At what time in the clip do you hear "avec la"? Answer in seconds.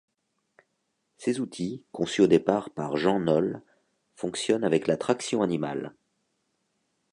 4.63-4.97